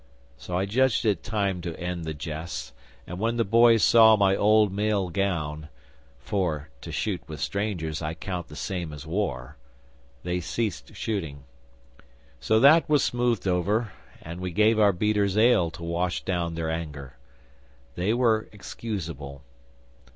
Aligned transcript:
so 0.35 0.57
I 0.57 0.65
judged 0.65 1.05
it 1.05 1.21
time 1.21 1.61
to 1.61 1.79
end 1.79 2.05
the 2.05 2.13
jests, 2.15 2.73
and 3.05 3.19
when 3.19 3.37
the 3.37 3.43
boys 3.45 3.83
saw 3.83 4.15
my 4.15 4.35
old 4.35 4.71
mail 4.73 5.11
gown 5.11 5.69
(for, 6.17 6.69
to 6.81 6.91
shoot 6.91 7.21
with 7.27 7.39
strangers 7.39 8.01
I 8.01 8.15
count 8.15 8.47
the 8.47 8.55
same 8.55 8.93
as 8.93 9.05
war), 9.05 9.57
they 10.23 10.39
ceased 10.39 10.95
shooting. 10.95 11.43
So 12.39 12.59
that 12.61 12.89
was 12.89 13.03
smoothed 13.03 13.47
over, 13.47 13.91
and 14.23 14.39
we 14.41 14.49
gave 14.49 14.79
our 14.79 14.91
beaters 14.91 15.37
ale 15.37 15.69
to 15.69 15.83
wash 15.83 16.23
down 16.23 16.55
their 16.55 16.71
anger. 16.71 17.17
They 17.93 18.11
were 18.15 18.49
excusable! 18.51 19.43